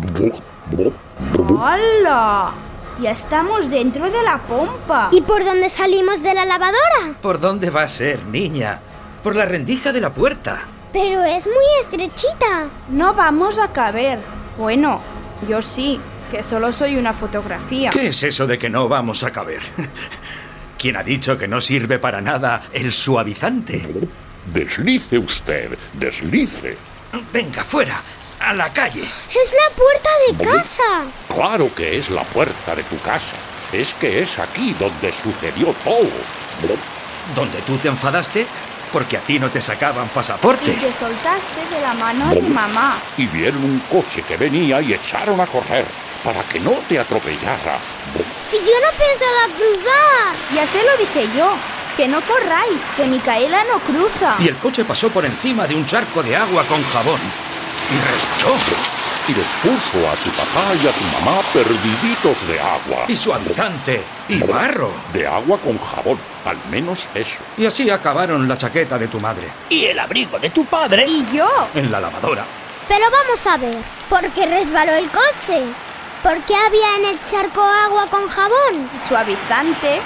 ¡Hala! 1.60 2.54
Ya 3.01 3.10
estamos 3.12 3.72
dentro 3.72 4.12
de 4.12 4.22
la 4.22 4.38
pompa. 4.43 5.10
¿Y 5.12 5.22
por 5.22 5.43
dónde 5.43 5.70
salimos 5.70 6.22
de 6.22 6.36
la 6.36 6.46
lavadora? 6.46 7.17
¿Por 7.20 7.39
dónde 7.39 7.72
va 7.72 7.81
a 7.81 7.88
ser, 7.88 8.24
niña? 8.27 8.79
Por 9.24 9.36
la 9.36 9.46
rendija 9.46 9.91
de 9.91 10.01
la 10.01 10.13
puerta. 10.13 10.60
Pero 10.93 11.24
es 11.24 11.48
muy 11.48 11.65
estrechita. 11.79 12.70
No 12.89 13.15
vamos 13.15 13.58
a 13.58 13.74
caber. 13.74 14.20
Bueno, 14.55 15.01
yo 15.50 15.63
sí, 15.63 16.00
que 16.29 16.43
solo 16.43 16.72
soy 16.72 16.96
una 16.96 17.13
fotografía. 17.13 17.89
¿Qué 17.89 18.10
es 18.10 18.22
eso 18.22 18.46
de 18.46 18.60
que 18.60 18.70
no 18.70 18.88
vamos 18.88 19.24
a 19.24 19.31
caber? 19.31 19.62
¿Quién 20.77 20.96
ha 20.96 21.01
dicho 21.01 21.36
que 21.36 21.48
no 21.48 21.60
sirve 21.60 21.98
para 21.98 22.22
nada 22.22 22.62
el 22.72 22.91
suavizante? 22.91 23.81
Deslice 24.53 25.17
usted, 25.17 25.75
deslice. 25.93 26.77
Venga, 27.34 27.63
fuera, 27.63 28.00
a 28.41 28.53
la 28.53 28.71
calle. 28.71 29.01
Es 29.01 29.53
la 29.53 29.75
puerta 29.75 30.10
de 30.27 30.45
casa. 30.45 30.83
Claro 31.33 31.74
que 31.74 31.98
es 31.98 32.10
la 32.10 32.24
puerta 32.24 32.75
de 32.75 32.83
tu 32.83 32.98
casa. 33.00 33.36
Es 33.71 33.93
que 33.93 34.21
es 34.21 34.39
aquí 34.39 34.75
donde 34.79 35.12
sucedió 35.13 35.74
todo. 35.83 36.10
¿Donde 37.36 37.60
tú 37.62 37.77
te 37.77 37.88
enfadaste? 37.88 38.45
Porque 38.91 39.17
a 39.17 39.21
ti 39.21 39.39
no 39.39 39.50
te 39.50 39.62
sacaban 39.62 40.10
pasaporte. 40.10 40.71
Y 40.71 40.74
te 40.74 40.91
soltaste 40.91 41.74
de 41.74 41.81
la 41.81 41.93
mano 41.93 42.33
de 42.33 42.41
mamá. 42.41 43.00
Y 43.17 43.27
vieron 43.27 43.63
un 43.63 43.79
coche 43.79 44.21
que 44.24 44.36
venía 44.36 44.81
y 44.81 44.93
echaron 44.93 45.39
a 45.39 45.48
correr 45.48 45.86
para 46.24 46.43
que 46.43 46.60
no 46.60 46.71
te 46.89 47.00
atropellara. 47.00 47.79
Si 48.50 48.57
yo 48.57 48.63
no 48.63 48.98
pensaba 48.98 49.45
cruzar. 49.55 50.36
Ya 50.53 50.67
se 50.67 50.83
lo 50.83 50.98
dije 50.98 51.29
yo. 51.38 51.53
Que 51.95 52.07
no 52.07 52.21
corráis, 52.21 52.81
que 52.95 53.05
Micaela 53.05 53.63
no 53.65 53.77
cruza. 53.79 54.36
Y 54.39 54.48
el 54.48 54.55
coche 54.57 54.86
pasó 54.86 55.10
por 55.10 55.25
encima 55.25 55.67
de 55.67 55.75
un 55.75 55.86
charco 55.86 56.24
de 56.24 56.36
agua 56.36 56.63
con 56.65 56.81
jabón. 56.86 57.19
Y 57.91 57.95
resbaló. 57.95 58.57
Y 59.27 59.33
les 59.33 59.45
puso 59.62 60.10
a 60.10 60.15
tu 60.15 60.29
papá 60.31 60.74
y 60.81 60.88
a 60.88 60.91
tu 60.91 61.03
mamá 61.19 61.41
perdiditos 61.53 62.48
de 62.48 62.60
agua. 62.60 63.05
Y 63.07 63.15
suavizante. 63.15 64.01
Y 64.27 64.39
barro. 64.39 64.91
De 65.13 65.27
agua 65.27 65.57
con 65.60 65.77
jabón, 65.77 66.17
al 66.45 66.57
menos 66.69 67.00
eso. 67.13 67.39
Y 67.57 67.65
así 67.65 67.89
acabaron 67.89 68.48
la 68.48 68.57
chaqueta 68.57 68.98
de 68.98 69.07
tu 69.07 69.19
madre. 69.19 69.48
Y 69.69 69.86
el 69.86 70.00
abrigo 70.00 70.39
de 70.39 70.50
tu 70.50 70.65
padre. 70.65 71.05
Y 71.05 71.25
yo. 71.33 71.48
En 71.75 71.91
la 71.91 72.00
lavadora. 72.00 72.45
Pero 72.88 73.05
vamos 73.12 73.48
a 73.48 73.57
ver, 73.57 73.77
¿por 74.10 74.27
qué 74.31 74.45
resbaló 74.48 74.93
el 74.93 75.10
coche? 75.10 75.63
¿Por 76.24 76.41
qué 76.43 76.55
había 76.55 76.95
en 76.98 77.05
el 77.05 77.19
charco 77.29 77.62
agua 77.62 78.07
con 78.07 78.27
jabón? 78.27 78.89
Suavizante. 79.07 80.01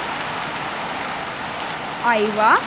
Ahí 2.04 2.32
va. 2.38 2.58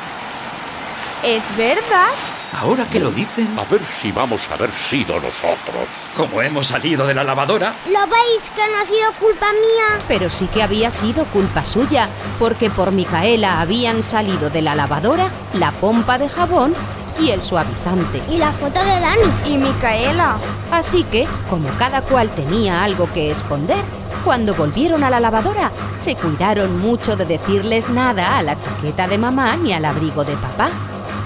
Es 1.23 1.43
verdad. 1.55 2.09
Ahora 2.57 2.85
que 2.89 2.99
lo 2.99 3.11
dicen, 3.11 3.47
A 3.59 3.63
ver 3.71 3.81
si 3.83 4.11
vamos 4.11 4.41
a 4.49 4.55
haber 4.55 4.71
sido 4.73 5.15
nosotros. 5.15 5.87
como 6.17 6.41
hemos 6.41 6.67
salido 6.67 7.05
de 7.05 7.13
la 7.13 7.23
lavadora, 7.23 7.73
¿Lo 7.85 7.99
veis 8.07 8.49
que 8.55 8.61
no 8.71 8.81
ha 8.81 8.85
sido 8.85 9.11
culpa 9.19 9.47
mía? 9.51 10.03
Pero 10.07 10.29
sí 10.29 10.47
que 10.47 10.63
había 10.63 10.89
sido 10.91 11.25
culpa 11.25 11.63
suya, 11.63 12.09
porque 12.39 12.69
por 12.69 12.91
Micaela 12.91 13.61
habían 13.61 14.01
salido 14.03 14.49
de 14.49 14.61
la 14.61 14.75
lavadora 14.75 15.29
la 15.53 15.71
pompa 15.71 16.17
de 16.17 16.27
jabón 16.27 16.73
y 17.19 17.29
el 17.31 17.41
suavizante. 17.41 18.21
Y 18.29 18.37
la 18.37 18.51
foto 18.51 18.79
de 18.79 18.99
Dani. 18.99 19.31
Y 19.45 19.57
Micaela. 19.57 20.37
Así 20.71 21.03
que, 21.03 21.27
como 21.49 21.69
cada 21.77 22.01
cual 22.01 22.29
tenía 22.29 22.83
algo 22.83 23.11
que 23.13 23.29
esconder, 23.29 23.83
cuando 24.25 24.55
volvieron 24.55 25.03
a 25.03 25.09
la 25.09 25.19
lavadora, 25.19 25.71
se 25.97 26.15
cuidaron 26.15 26.79
mucho 26.79 27.15
de 27.15 27.25
decirles 27.25 27.89
nada 27.89 28.37
a 28.37 28.41
la 28.41 28.57
chaqueta 28.59 29.07
de 29.07 29.17
mamá 29.17 29.55
ni 29.57 29.71
al 29.73 29.85
abrigo 29.85 30.23
de 30.25 30.35
papá. 30.35 30.69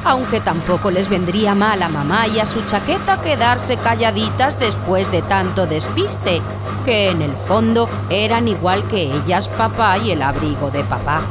Aunque 0.06 0.42
tampoco 0.42 0.92
les 0.92 1.08
vendría 1.08 1.56
mal 1.56 1.82
a 1.82 1.90
mamá 1.90 2.28
y 2.28 2.40
a 2.40 2.46
su 2.46 2.62
chaqueta 2.64 3.22
quedarse 3.22 3.78
calladitas 3.78 4.60
después 4.60 5.10
de 5.12 5.22
tanto 5.22 5.66
despiste, 5.66 6.42
que 6.86 7.10
en 7.10 7.22
el 7.22 7.34
fondo 7.34 7.88
eran 8.10 8.48
igual 8.48 8.86
que 8.88 9.04
ellas 9.04 9.48
papá 9.48 9.98
y 9.98 10.12
el 10.12 10.22
abrigo 10.22 10.72
de 10.72 10.84
papá. 10.84 11.22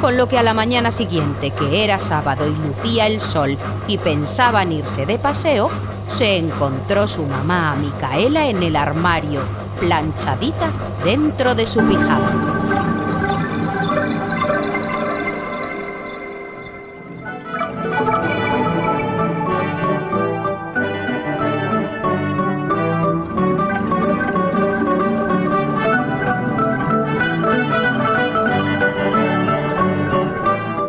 Con 0.00 0.16
lo 0.16 0.28
que 0.28 0.38
a 0.38 0.44
la 0.44 0.54
mañana 0.54 0.92
siguiente, 0.92 1.50
que 1.50 1.82
era 1.82 1.98
sábado 1.98 2.46
y 2.46 2.54
lucía 2.54 3.08
el 3.08 3.20
sol, 3.20 3.58
y 3.88 3.98
pensaban 3.98 4.70
irse 4.70 5.06
de 5.06 5.18
paseo, 5.18 5.68
se 6.06 6.36
encontró 6.36 7.08
su 7.08 7.24
mamá 7.24 7.72
a 7.72 7.74
Micaela 7.74 8.46
en 8.46 8.62
el 8.62 8.76
armario, 8.76 9.40
planchadita 9.80 10.70
dentro 11.04 11.56
de 11.56 11.66
su 11.66 11.80
pijama. 11.80 12.57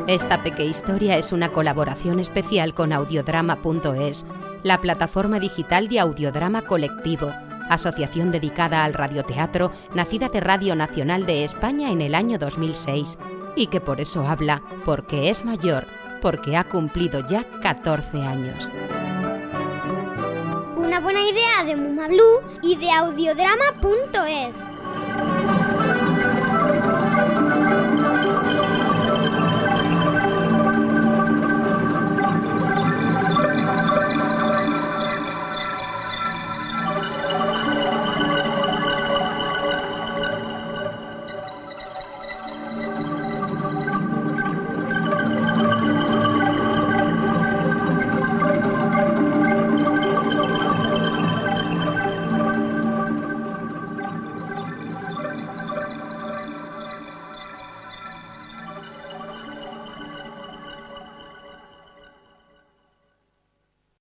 Esta 0.09 0.41
pequeña 0.41 0.71
historia 0.71 1.17
es 1.17 1.31
una 1.31 1.51
colaboración 1.51 2.19
especial 2.19 2.73
con 2.73 2.93
audiodrama.es, 2.93 4.25
la 4.63 4.81
plataforma 4.81 5.39
digital 5.39 5.87
de 5.87 5.99
audiodrama 5.99 6.63
colectivo, 6.63 7.31
asociación 7.69 8.31
dedicada 8.31 8.85
al 8.85 8.95
radioteatro, 8.95 9.71
nacida 9.93 10.29
de 10.29 10.39
Radio 10.39 10.73
Nacional 10.73 11.27
de 11.27 11.43
España 11.43 11.91
en 11.91 12.01
el 12.01 12.15
año 12.15 12.39
2006, 12.39 13.19
y 13.55 13.67
que 13.67 13.81
por 13.81 14.01
eso 14.01 14.27
habla, 14.27 14.63
porque 14.83 15.29
es 15.29 15.45
mayor, 15.45 15.85
porque 16.23 16.57
ha 16.57 16.63
cumplido 16.63 17.27
ya 17.27 17.43
14 17.61 18.23
años. 18.23 18.67
Una 20.75 21.01
buena 21.01 21.21
idea 21.21 21.63
de 21.67 21.75
Muma 21.75 22.07
Blue 22.07 22.41
y 22.63 22.77
de 22.77 22.89
audiodrama.es. 22.89 24.57